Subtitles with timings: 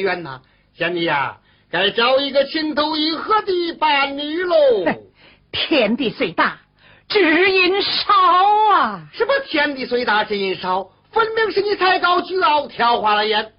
[0.00, 0.40] 花好月圆呐？
[0.74, 1.38] 贤弟呀，
[1.70, 4.56] 该找一个情投意合的伴侣喽。
[5.52, 6.60] 天地虽大，
[7.08, 8.12] 知音少
[8.72, 9.08] 啊！
[9.12, 10.90] 什么天地虽大，知音少？
[11.12, 13.52] 分明是你才高举傲，挑花了眼。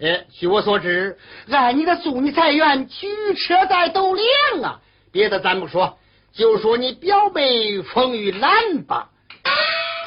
[0.00, 1.18] 哎，据我所知，
[1.50, 4.80] 按你的祖你财源，举车在斗量啊！
[5.12, 5.98] 别的咱不说，
[6.32, 9.10] 就说你表妹冯玉兰吧，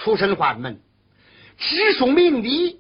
[0.04, 0.80] 出身宦门，
[1.58, 2.80] 知书明理，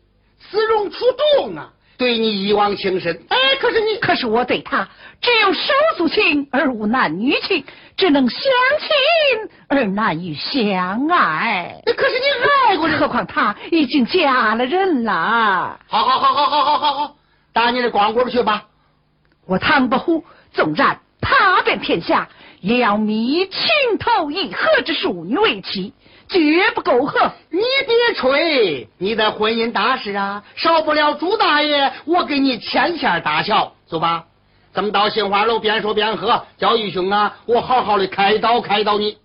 [0.49, 1.05] 姿容出
[1.37, 3.15] 众啊，对你一往情深。
[3.29, 4.89] 哎，可是你，可是我对他
[5.21, 7.63] 只有手足情，而无男女情，
[7.95, 8.41] 只能相
[8.79, 11.79] 亲而难于相爱。
[11.85, 12.25] 可是你
[12.71, 15.79] 爱过人，何况他已经嫁了人了。
[15.87, 17.15] 好好好好好好好好，
[17.53, 18.63] 打你的光棍去吧。
[19.45, 22.29] 我唐伯虎纵然踏遍天下，
[22.61, 23.61] 也要觅情
[23.99, 25.93] 投意合之淑女为妻，
[26.31, 27.31] 绝不苟合。
[27.49, 33.73] 你别吹，你的婚姻大事啊，少不了朱大爷我给你牵线搭桥。
[33.85, 34.23] 走吧。
[34.73, 39.17] 咱们到杏花楼边说边喝，叫义兄啊，我好好的开导开导你。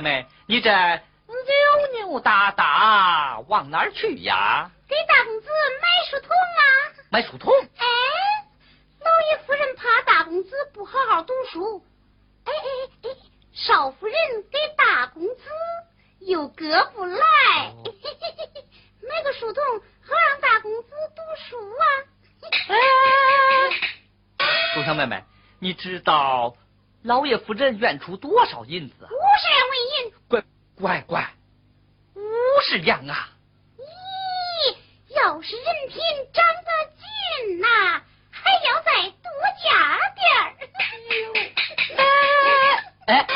[0.00, 4.70] 妹妹，你这扭扭哒哒往哪儿去呀？
[4.88, 5.48] 给大公子
[5.80, 6.62] 买书童啊！
[7.10, 7.52] 买书童？
[7.76, 7.86] 哎，
[9.00, 11.84] 老爷夫人怕大公子不好好读书，
[12.44, 13.16] 哎哎哎，
[13.52, 14.14] 少夫人
[14.50, 15.34] 给大公子
[16.20, 17.20] 又割不来，
[19.06, 19.62] 买个书童
[20.02, 21.84] 好让大公子读书啊！
[22.68, 22.76] 哎，
[24.74, 25.22] 书香妹妹，
[25.58, 26.56] 你知道？
[27.02, 28.94] 老爷夫人愿出多少银子？
[29.00, 29.19] 五十两纹银。
[30.80, 31.30] 乖乖乖，
[32.14, 32.22] 五
[32.62, 33.28] 十两啊！
[33.76, 34.76] 咦，
[35.14, 35.98] 要是人品
[36.32, 37.66] 长得俊呐，
[38.30, 39.30] 还要再多
[39.62, 39.68] 加
[40.16, 40.46] 点儿。
[43.06, 43.26] 哎哎，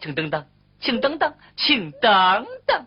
[0.00, 0.46] 请等等，
[0.80, 2.86] 请等等，请等等。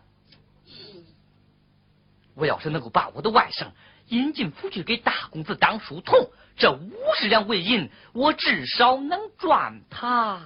[2.36, 3.72] 我要是能够把我的外甥
[4.10, 6.30] 引进府去给大公子当书童。
[6.56, 10.40] 这五十两纹银，我至少能赚他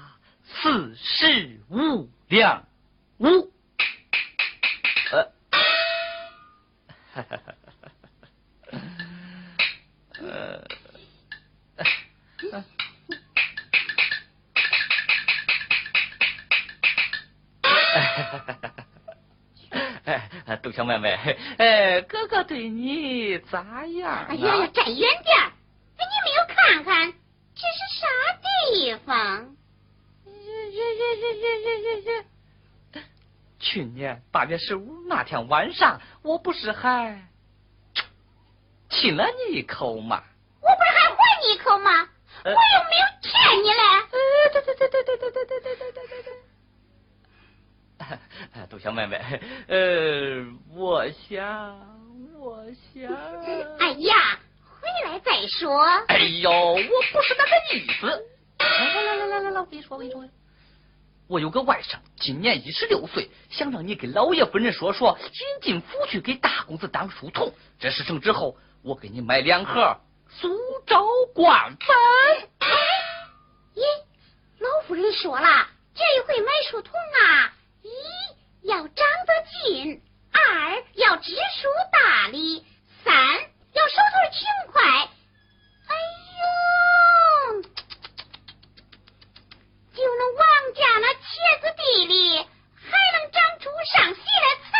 [0.45, 2.65] 四十五两
[3.19, 3.51] 五。
[5.11, 5.23] 呃，
[7.13, 7.53] 哈哈哈
[10.19, 10.61] 呃，
[20.45, 21.17] 哎，杜小妹妹，
[21.57, 24.25] 哎，哥哥对你咋样？
[24.27, 25.51] 哎呀呀，站远点！
[25.97, 27.13] 你没有看看
[27.55, 28.05] 这是啥
[28.41, 29.56] 地方？
[33.59, 37.27] 去年八月十五那天晚上，我不是还
[38.89, 40.23] 亲了你一口吗？
[40.61, 42.09] 我不是还还你一口吗？
[42.45, 42.59] 我又没
[42.99, 43.81] 有骗你嘞！
[44.11, 44.15] 对
[44.53, 46.31] 对对对对对对对对对对对。
[48.69, 49.17] 杜香妹妹，
[49.67, 51.77] 呃，我想，
[52.37, 53.11] 我想。
[53.79, 54.39] 哎呀！
[54.79, 55.83] 回来再说。
[56.07, 58.05] 哎呦，我不是那个意思。
[58.59, 60.23] 来来来来来来，我跟你说，我跟你说，
[61.27, 67.53] 我有个外甥，今年一十六岁，想让你给老爷夫人说说，引进府去给大公子当书童。
[67.79, 69.97] 这事成之后，我给你买两盒
[70.29, 70.47] 苏
[70.85, 71.87] 州官粉。
[73.75, 73.81] 咦，
[74.59, 77.89] 老夫人说了，这一回买书童啊，一
[78.67, 78.87] 要长
[79.25, 79.33] 得
[79.65, 82.65] 近，二要知书达理，
[83.03, 83.13] 三。
[83.73, 84.81] 要手头勤快，
[85.85, 85.93] 哎
[87.53, 87.61] 呦，
[89.93, 90.21] 就能
[90.67, 91.23] 王家那茄
[91.61, 92.39] 子地里
[92.75, 94.75] 还能长出上稀的菜。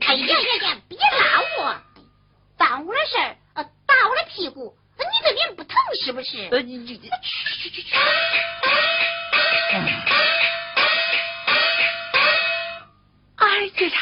[0.00, 1.76] 哎呀呀呀，别拉我，
[2.58, 6.48] 耽误了事儿，打我的屁股，你这脸不疼是不是？
[6.50, 7.94] 呃，你你去去去去。
[13.36, 14.00] 哎呀！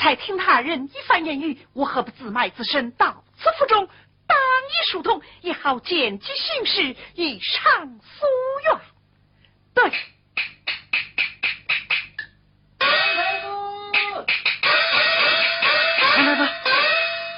[0.00, 3.88] 才听他人一番言语，我何不自卖自身到此府中
[4.72, 8.00] 当一疏通，也好见机行事，以偿夙
[8.64, 8.74] 愿。
[9.74, 9.90] 对，
[12.78, 12.88] 唐
[16.24, 16.42] 大夫，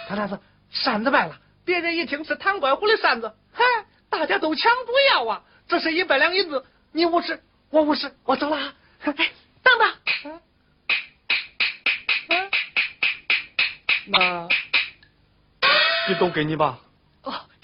[0.06, 0.38] 唐大夫，
[0.70, 3.64] 扇子卖了，别人一听是唐官虎的扇子，嗨，
[4.08, 5.42] 大家都抢着要啊！
[5.66, 8.74] 这是一百两银子，你五十，我五十，我走了。
[9.02, 9.12] 哎，
[9.62, 9.92] 等等。
[14.06, 14.46] 那，
[16.08, 16.78] 你都给你吧。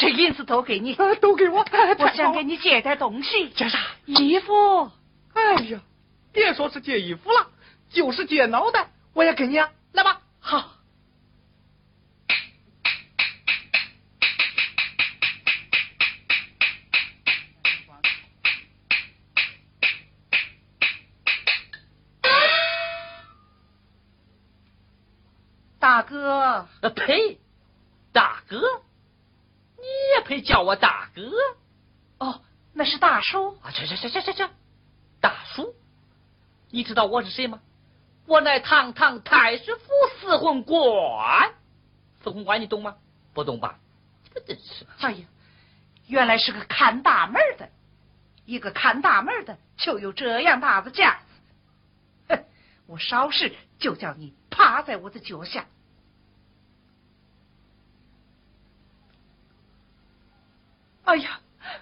[0.01, 1.59] 哦，这银子都给你，都给我。
[1.99, 3.51] 我想给你借点东西。
[3.51, 3.79] 借啥？
[4.07, 4.91] 衣服。
[5.35, 5.81] 哎呀，
[6.33, 7.49] 别说是借衣服了，
[7.91, 9.71] 就是借脑袋，我也给你啊。
[9.93, 10.23] 来吧。
[10.41, 10.73] 好。
[25.79, 27.39] 大哥，呸！
[28.13, 28.83] 大哥，
[30.31, 31.33] 你也配叫我大哥？
[32.19, 32.41] 哦，
[32.73, 33.59] 那是大叔。
[33.63, 34.47] 啊，去去去去去去！
[35.21, 35.75] 大叔，
[36.71, 37.61] 你知道我是谁吗？
[38.27, 39.89] 我乃堂堂太师府
[40.21, 41.53] 司魂官。
[42.23, 42.97] 司魂官你懂吗？
[43.35, 43.81] 不懂吧？
[44.47, 44.87] 真是！
[45.01, 45.27] 哎呀，
[46.07, 47.69] 原来是个看大门的。
[48.45, 51.25] 一个看大门的，就有这样大的架子。
[52.29, 52.45] 哼！
[52.87, 55.67] 我稍时就叫你趴在我的脚下。
[61.11, 61.41] 哎呀，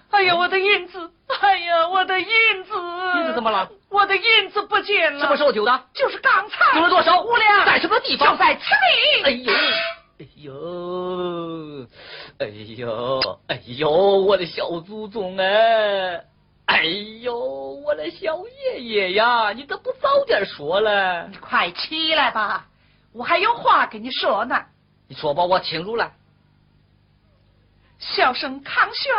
[0.09, 1.11] 哎呀，我的银子！
[1.39, 2.25] 哎呀，我的银
[2.63, 2.73] 子！
[3.17, 3.69] 银子怎么了？
[3.89, 5.19] 我的银子不见了。
[5.19, 5.83] 什么时候丢的？
[5.93, 6.73] 就是刚才。
[6.73, 7.21] 丢了多少？
[7.21, 7.63] 五两。
[7.63, 8.31] 在什么地方？
[8.31, 8.61] 就在此
[9.21, 9.23] 地。
[9.23, 9.53] 哎呦，
[10.17, 11.85] 哎呦，
[12.39, 16.23] 哎呦，哎呦，我的小祖宗哎！
[16.65, 16.83] 哎
[17.21, 18.39] 呦，我的小
[18.73, 21.27] 爷爷呀，你怎么不早点说了？
[21.27, 22.65] 你快起来吧，
[23.13, 24.59] 我还有话跟你说呢。
[25.07, 26.11] 你说吧，我听住了。
[27.99, 29.13] 小生康轩，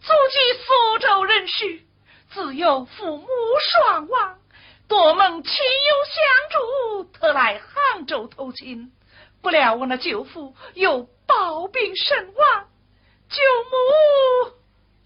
[0.00, 1.80] 祖籍苏州人士，
[2.28, 3.26] 自幼父母
[3.70, 4.38] 双亡，
[4.88, 8.92] 多蒙亲友相助，特来杭州投亲。
[9.40, 12.68] 不料我那舅父又暴病身亡，
[13.28, 14.54] 舅母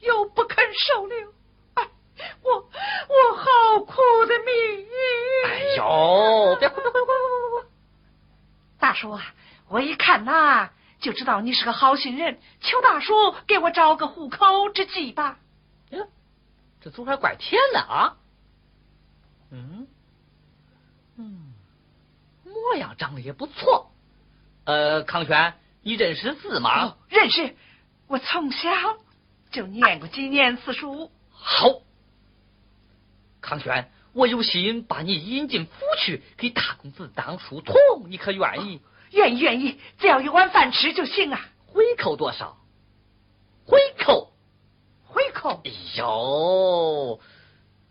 [0.00, 1.34] 又不肯收留，
[1.74, 1.88] 哎，
[2.42, 4.88] 我我好苦的命！
[5.44, 7.68] 哎呦，别哭别哭别哭别哭！
[8.78, 9.34] 大叔啊，
[9.68, 10.70] 我一看呐。
[11.00, 13.12] 就知道你是个好心人，求大叔
[13.46, 15.38] 给我找个糊口之计吧。
[15.90, 16.08] 哟，
[16.80, 18.16] 这祖还怪甜的啊。
[19.50, 19.86] 嗯
[21.16, 21.52] 嗯，
[22.44, 23.90] 模样长得也不错。
[24.64, 26.96] 呃，康轩，你认识字吗？
[27.08, 27.56] 认识，
[28.06, 28.68] 我从小
[29.50, 31.10] 就念过几年四书。
[31.30, 31.80] 好，
[33.40, 37.76] 康轩，我有心把你引进府去，给大公子当书童，
[38.10, 38.80] 你可愿意？
[39.12, 41.40] 愿意愿意，只要有碗饭吃就行啊！
[41.66, 42.58] 回扣多少？
[43.64, 44.32] 回扣，
[45.04, 45.60] 回扣！
[45.64, 47.20] 哎呦，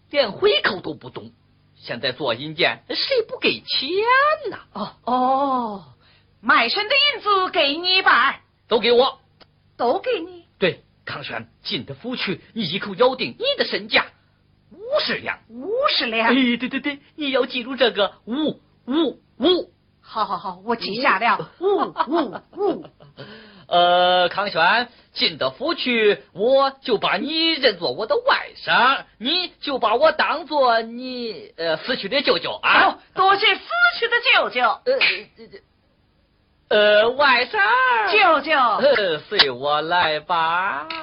[0.09, 1.31] 连回扣都不懂，
[1.75, 3.89] 现在做阴间谁不给钱
[4.49, 4.59] 呢？
[4.73, 5.83] 哦哦，
[6.41, 9.19] 卖身的银子给你一半，都给我，
[9.75, 10.45] 都给你。
[10.57, 14.07] 对，康轩进的府去，你一口咬定你的身价
[14.71, 16.29] 五十两，五十两。
[16.29, 19.71] 哎，对对对，你要记住这个五五五。
[20.09, 21.51] 好好好，我记下了。
[21.59, 22.85] 呜呜呜。
[23.67, 32.99] 呃，康轩进得府去，我就把你认作我的外甥，你就把我当做你呃死去的舅舅啊。
[33.13, 33.61] 多谢死
[33.99, 34.79] 去的舅舅。
[36.69, 37.59] 呃，呃，外甥。
[38.13, 38.57] 舅舅。
[38.57, 40.87] 呃，随我来吧。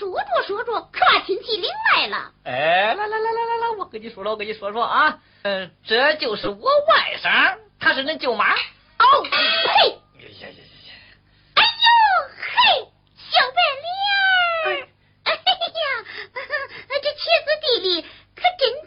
[0.00, 2.32] 说着说着，可把亲戚领来了。
[2.44, 8.54] 哎，来来来来来来，我跟你说了，我跟你说说啊，嗯，这就是我外甥，他是恁舅妈。
[8.54, 9.30] 哦，嘿，
[10.16, 10.90] 哎呀呀呀！
[11.54, 11.68] 哎呦
[12.40, 13.92] 嘿，小白脸
[14.64, 14.88] 儿，
[15.24, 15.36] 哎呀，
[17.02, 18.02] 这茄子地里
[18.34, 18.79] 可真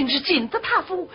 [0.00, 1.10] 我今日进得他府，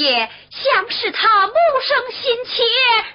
[0.00, 0.06] 啊！
[0.06, 1.54] 老爷，想是他谋
[1.86, 2.62] 生心切，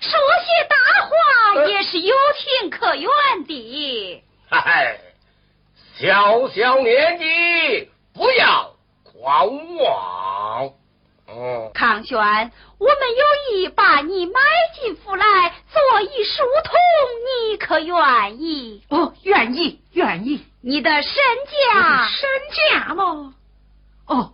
[0.01, 0.75] 说些大
[1.05, 3.09] 话也是有情可原
[3.45, 4.23] 的。
[4.49, 4.99] 哎，
[5.97, 10.71] 小小年纪不要狂妄。
[11.27, 12.17] 嗯，康轩，
[12.77, 14.39] 我们有意把你买
[14.79, 15.25] 进府来
[15.73, 16.75] 做一书童，
[17.49, 18.83] 你可愿意？
[18.89, 20.45] 哦，愿意，愿意。
[20.61, 21.11] 你的身
[21.73, 22.07] 价？
[22.07, 22.29] 身
[22.79, 23.33] 价吗？
[24.05, 24.33] 哦，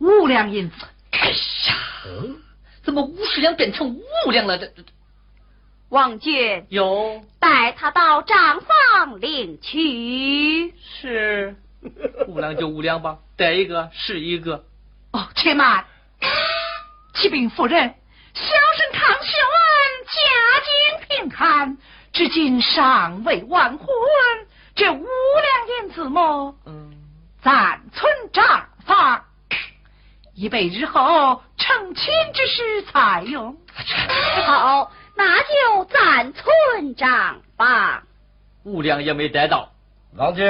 [0.00, 0.76] 五两银子。
[1.12, 1.36] 哎呀，
[2.82, 3.96] 怎么五十两变成
[4.26, 4.58] 五两了？
[4.58, 4.82] 这这。
[5.88, 10.74] 王俊，有带他到账房领取。
[10.80, 11.54] 是，
[12.28, 14.64] 五两就五两吧，带一个是一个。
[15.12, 15.84] 哦，且慢，
[17.14, 17.94] 启禀夫人，
[18.32, 19.38] 小生康秀
[19.68, 20.18] 恩家
[20.64, 21.76] 境贫寒，
[22.12, 23.86] 至今尚未完婚。
[24.74, 26.56] 这五两银子么？
[26.64, 26.94] 嗯，
[27.42, 29.26] 暂存账房，
[30.34, 33.56] 以备日后成亲之时采用。
[34.46, 38.02] 好，那就暂存账吧。
[38.64, 39.70] 五两也没得到，
[40.16, 40.44] 王军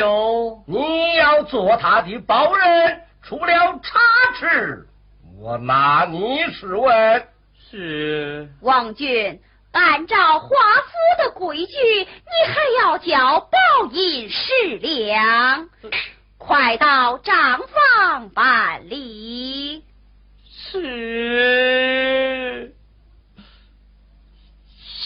[0.00, 3.00] 有，你要做他的保人。
[3.22, 4.00] 出了差
[4.38, 4.86] 池，
[5.40, 7.26] 我拿你试问。
[7.70, 9.40] 是王俊，
[9.72, 15.68] 按照华府的规矩，你还要交报银十两，
[16.46, 19.82] 快到账房办理。
[20.46, 20.74] 是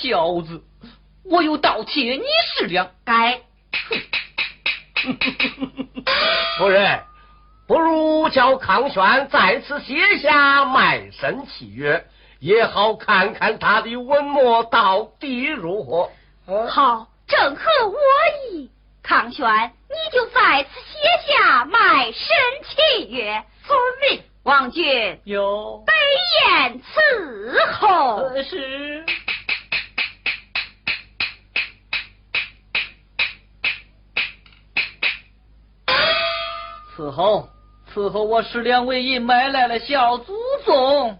[0.00, 0.64] 小子，
[1.24, 2.22] 我有盗窃你
[2.56, 3.40] 十两，该。
[6.58, 7.04] 夫人。
[7.68, 12.06] 不如叫康轩再次写下卖身契约，
[12.40, 16.10] 也好看看他的文墨到底如何。
[16.66, 17.96] 好，正合我
[18.50, 18.70] 意。
[19.08, 22.28] 康轩，你就在此写下卖身
[22.62, 23.42] 契约。
[23.66, 25.18] 遵命，王君。
[25.24, 25.94] 有，北
[26.52, 28.28] 宴伺候。
[28.42, 29.06] 是。
[36.94, 37.48] 伺候，
[37.94, 40.34] 伺候我师两为爷买来了小祖
[40.66, 41.18] 宗。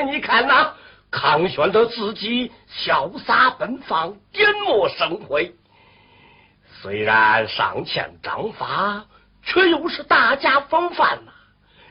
[0.00, 0.72] 你看呐，
[1.10, 5.54] 康玄德自己潇洒奔放，点墨生辉。
[6.80, 9.04] 虽然尚欠章法，
[9.42, 11.32] 却又是大家风范呐。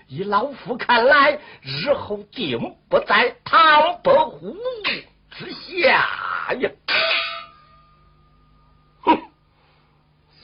[0.07, 4.57] 以老夫看来，日后定不在唐伯虎
[5.29, 6.69] 之下呀。
[9.03, 9.17] 哼，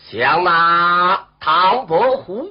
[0.10, 2.50] 想那唐伯虎，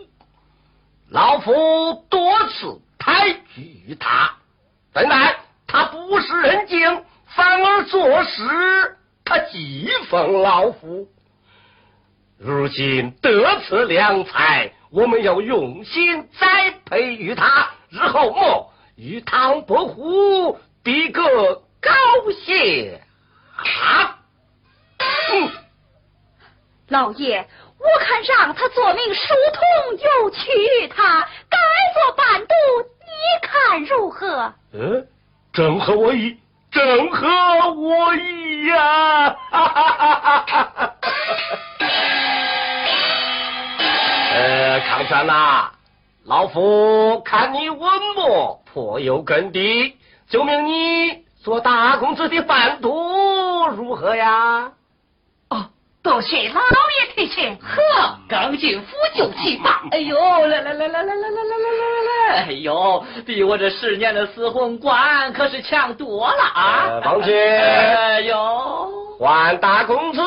[1.08, 4.34] 老夫多次抬举他，
[4.96, 5.36] 本来。
[5.68, 11.08] 他不是人精，反而做事他讥讽老夫。
[12.38, 21.22] 如今得此良才，我们要用心栽培于他，日后莫与唐伯虎比个
[21.82, 21.92] 高
[22.46, 22.54] 下。
[25.32, 25.50] 嗯，
[26.88, 27.46] 老爷，
[27.80, 31.58] 我看让他做名书童，又娶她，改
[31.92, 32.54] 做伴读，
[33.26, 34.52] 你看如何？
[34.72, 35.06] 嗯。
[35.52, 36.36] 正合我意，
[36.70, 37.26] 正合
[37.72, 39.34] 我意呀！
[44.34, 45.70] 呃，康山呐，
[46.24, 47.80] 老夫看你文
[48.16, 49.96] 墨颇有根底，
[50.28, 54.72] 就命你做大公子的伴读，如何呀？
[56.06, 68.88] 恭喜，老爷提亲，呵，刚进府就提房，哎呦，来来来来来来来来来来来，哎呦，比我这十年的死魂官可是强多了啊，方君，哎呦，
[69.18, 70.22] 万大公子、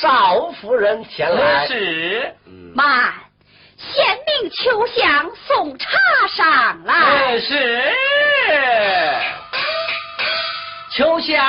[0.00, 2.34] 少夫人前来是，
[2.74, 3.14] 慢，
[3.78, 4.04] 县
[4.40, 5.88] 令秋香送茶
[6.34, 7.94] 上来，是，
[10.90, 11.46] 秋香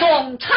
[0.00, 0.54] 送茶。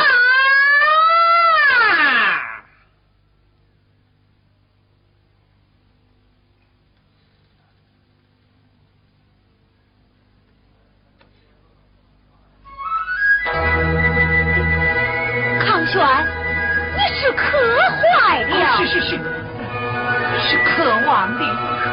[21.27, 21.43] 皇帝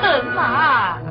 [0.01, 1.04] 很忙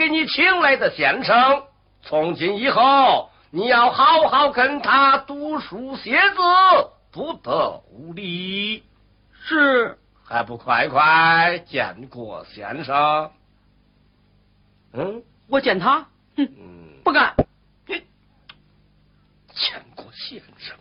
[0.00, 1.62] 给你请来的先生，
[2.00, 6.36] 从今以后你要好好跟他读书写字，
[7.12, 8.82] 不得无礼。
[9.44, 13.30] 是，还不快快见过先生？
[14.94, 16.48] 嗯，我见他，哼，
[17.04, 17.34] 不敢。
[17.86, 18.02] 你
[19.52, 20.74] 见过先生？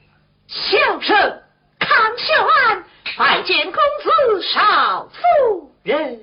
[0.47, 1.43] 小生
[1.77, 2.85] 康小安，
[3.17, 6.21] 拜见公子、少夫人。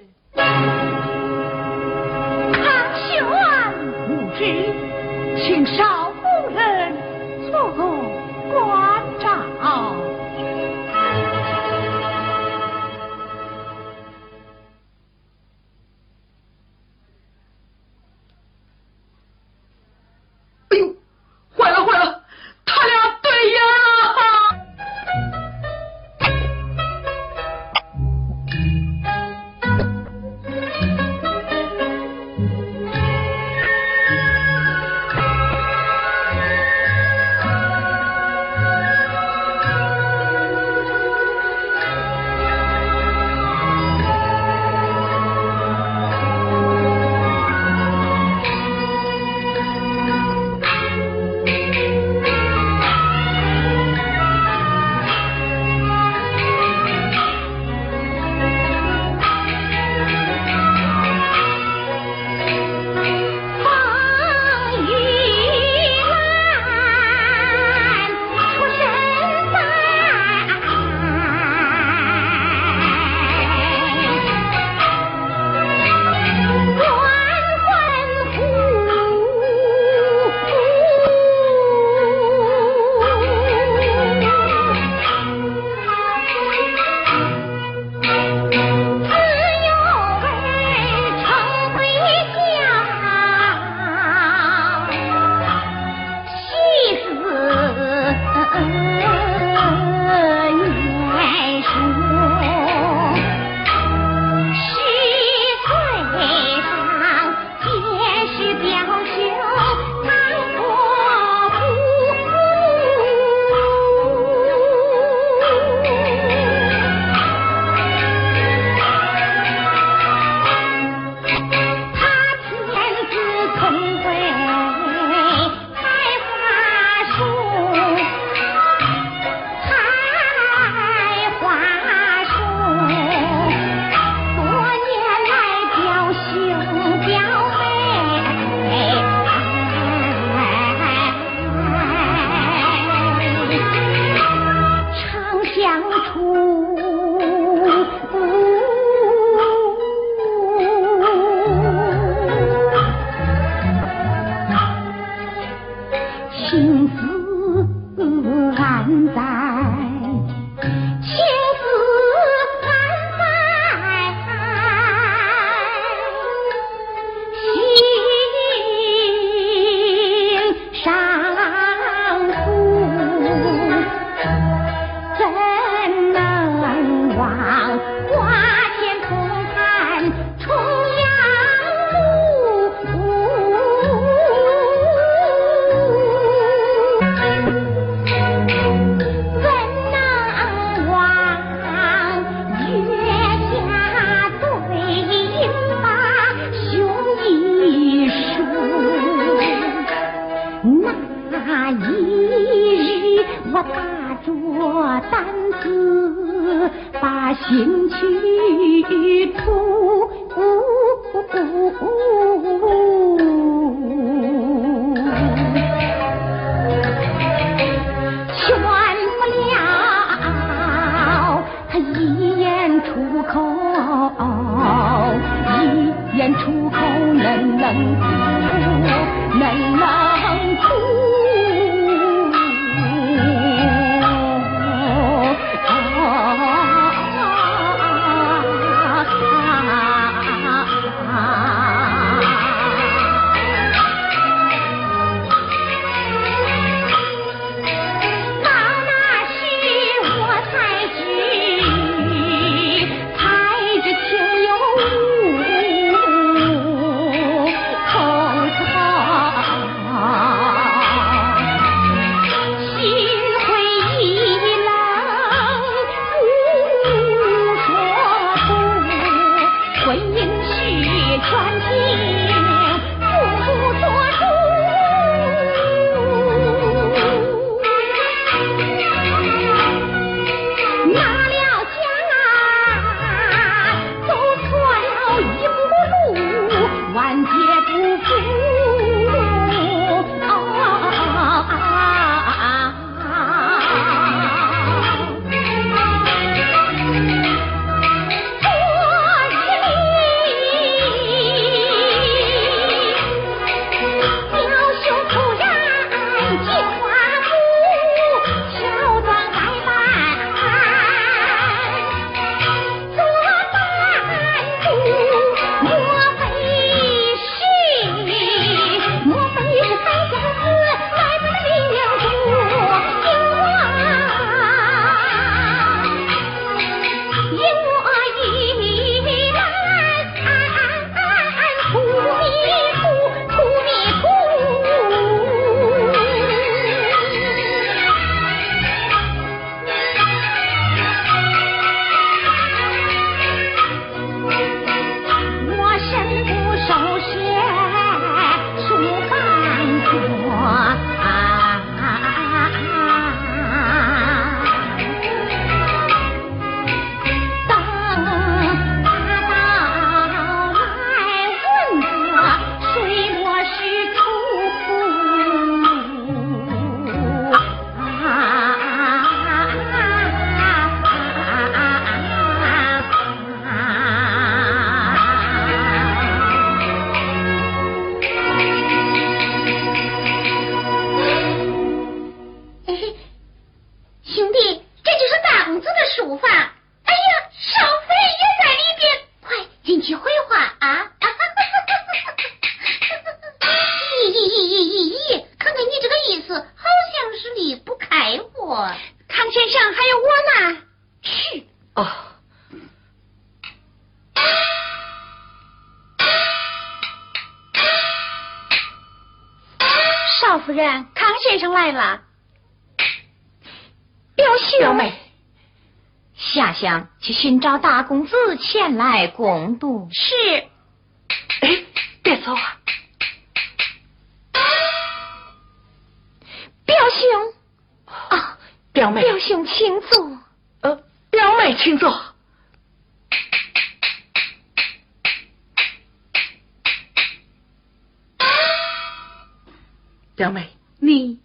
[440.16, 440.48] 表妹，
[440.80, 441.18] 你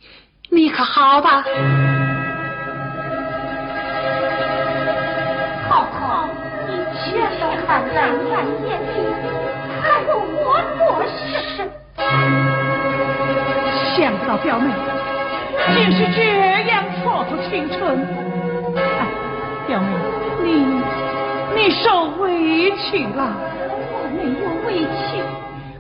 [0.50, 1.44] 你可好吧？
[7.94, 8.84] 难看眼里，
[9.82, 11.64] 还有我做事。
[13.96, 14.68] 想不到表妹
[15.74, 16.20] 竟是这
[16.68, 17.80] 样蹉跎青春。
[18.76, 19.08] 哎，
[19.68, 19.86] 表妹，
[20.44, 20.48] 你
[21.56, 21.86] 你受
[22.20, 23.34] 委屈了。
[23.94, 24.70] 我没有委
[25.08, 25.24] 屈，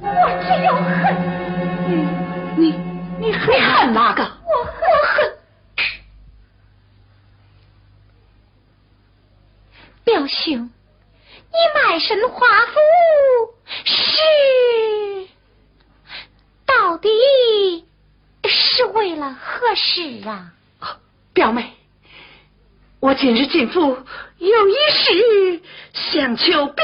[0.02, 0.08] 我
[0.42, 1.04] 只有恨。
[1.88, 1.92] 你
[2.56, 2.64] 你
[3.22, 4.24] 你恨哪个？
[4.24, 5.38] 我恨
[10.04, 10.72] 表兄。
[11.54, 12.74] 你卖身华府
[13.86, 15.28] 是
[16.66, 17.10] 到底
[18.48, 20.54] 是为了何事啊？
[21.32, 21.76] 表妹，
[23.00, 24.04] 我今日进府
[24.40, 25.62] 有一事
[25.94, 26.84] 想求表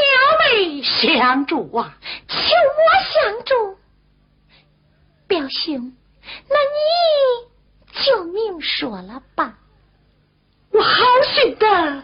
[0.52, 1.98] 妹相助啊！
[2.28, 3.80] 求我相助，
[5.28, 5.94] 表兄，
[8.68, 9.58] 说了吧。
[10.72, 12.04] 我好心的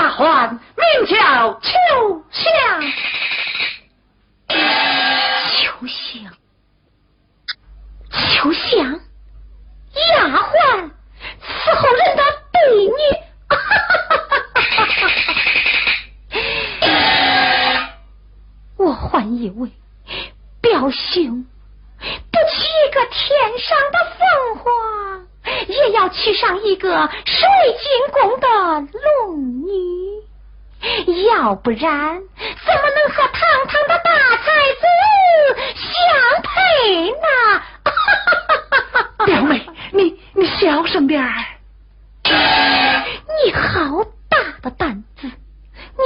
[0.00, 0.58] 丫鬟，名
[1.06, 1.68] 叫秋
[2.30, 2.48] 香。
[4.48, 6.32] 秋香，
[8.10, 8.98] 秋香，
[10.16, 10.90] 丫鬟
[11.42, 12.92] 伺候人的婢女。
[18.78, 19.70] 我还以为
[20.62, 21.44] 表兄
[22.32, 23.20] 不娶一个天
[23.58, 23.99] 上的，
[26.00, 27.36] 要娶上一个水
[27.78, 28.48] 晶宫的
[29.26, 29.68] 龙女，
[31.28, 34.46] 要不然怎么能和堂堂的大才
[34.80, 34.82] 子
[35.76, 35.92] 相
[36.42, 37.26] 配呢？
[39.26, 41.28] 表妹，你你小声点儿。
[43.44, 45.30] 你好大的胆子！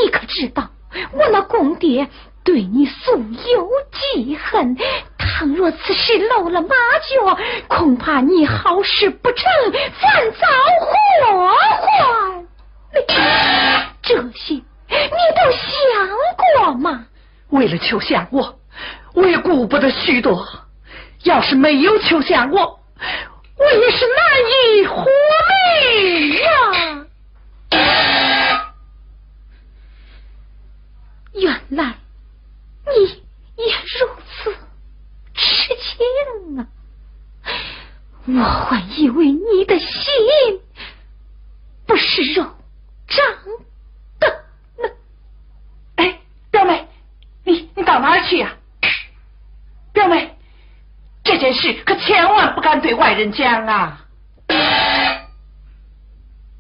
[0.02, 0.70] 你可知道
[1.12, 2.08] 我那公爹？
[2.42, 4.76] 对你素有记恨，
[5.36, 7.36] 倘若此事露了马脚，
[7.66, 9.42] 恐怕你好事不成，
[10.00, 10.46] 反遭
[10.78, 11.50] 祸
[11.80, 12.46] 患。
[14.00, 16.08] 这些你都想
[16.62, 17.06] 过吗？
[17.48, 18.60] 为了求相我，
[19.12, 20.46] 我也顾不得许多。
[21.24, 22.78] 要是没有求相我，
[23.58, 24.16] 我也是难
[24.52, 25.04] 以活
[25.90, 27.06] 命呀。
[31.32, 31.94] 原来。
[32.86, 34.54] 你也如此
[35.32, 36.66] 痴情啊！
[38.36, 39.88] 我还以为你的心
[41.86, 42.42] 不是肉
[43.06, 43.24] 长
[44.18, 44.28] 的
[44.82, 44.90] 呢。
[45.96, 46.18] 哎，
[46.50, 46.88] 表妹，
[47.44, 48.56] 你你到哪儿去呀？
[49.92, 50.36] 表妹，
[51.22, 54.06] 这件事可千万不敢对外人讲啊！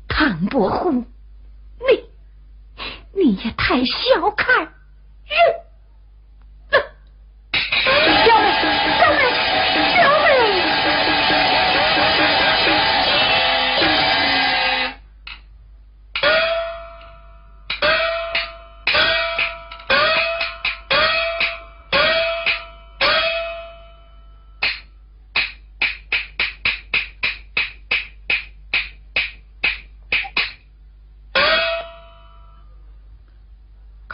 [0.08, 2.04] 唐伯虎，你
[3.14, 5.63] 你也太小看人。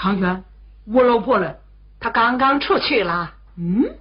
[0.00, 0.42] 康轩，
[0.86, 1.56] 我老婆嘞？
[2.00, 3.34] 她刚刚出去了。
[3.58, 3.98] 嗯，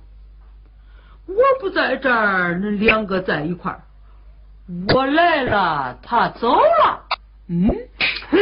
[1.26, 3.82] 我不在这儿，恁两个在一块儿。
[4.94, 7.06] 我来了，她走了。
[7.48, 7.68] 嗯，
[8.30, 8.38] 哼，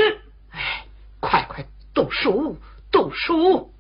[0.52, 0.86] 哎，
[1.20, 1.66] 快快
[1.96, 2.60] 读书，
[2.92, 3.74] 读书，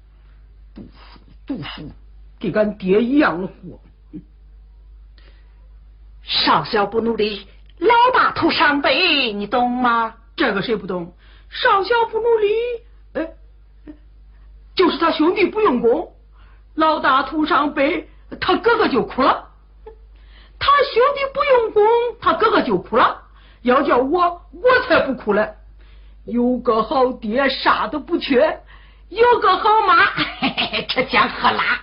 [0.73, 0.97] 读书，
[1.45, 1.91] 读书，
[2.39, 3.79] 跟俺爹一样的活。
[6.23, 7.47] 少小不努力，
[7.77, 10.15] 老大徒伤悲，你懂吗？
[10.35, 11.13] 这个谁不懂？
[11.51, 12.86] 少小不努力，哎。
[14.77, 16.13] 就是他兄弟不用功，
[16.75, 18.07] 老大徒伤悲，
[18.39, 19.49] 他哥哥就哭了。
[20.59, 21.83] 他兄弟不用功，
[22.21, 23.23] 他哥哥就哭了。
[23.63, 25.55] 要叫我，我才不哭嘞。
[26.25, 28.59] 有个好爹，啥都不缺；
[29.09, 29.95] 有个好妈，
[30.87, 31.81] 这讲喝辣。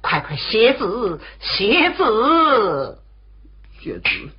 [0.00, 2.98] 快快写字，写字，
[3.80, 4.30] 写字，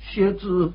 [0.00, 0.72] 写字。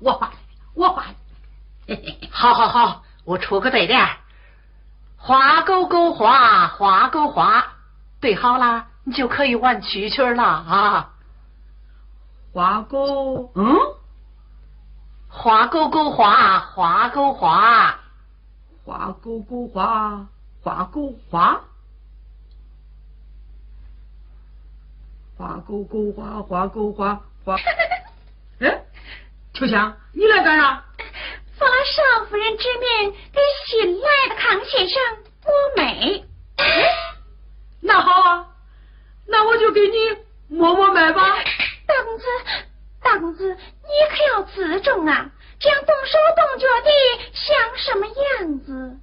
[0.00, 0.30] 我画，
[0.74, 1.04] 我画，
[2.30, 4.08] 好好好，我出个对联
[5.16, 7.64] 花勾勾花，花勾花，
[8.20, 11.10] 对好了，你就可以玩蛐蛐了啊。
[12.52, 13.76] 花勾，嗯，
[15.28, 18.00] 花勾勾花，花勾花，
[18.84, 20.26] 花勾勾花，
[20.62, 21.60] 花勾花。
[25.40, 27.56] 花勾勾花，花勾花花。
[28.60, 28.84] 哎，
[29.54, 30.84] 秋香，你来干啥？
[31.58, 35.02] 奉了少夫人之命，给新来的康先生
[35.42, 36.22] 摸脉。
[37.80, 38.48] 那好啊，
[39.26, 39.96] 那我就给你
[40.54, 41.22] 摸摸脉吧。
[41.86, 42.26] 大公子，
[43.02, 45.30] 大公子，你可要自重啊！
[45.58, 46.90] 这样动手动脚的，
[47.32, 49.00] 像什么样子？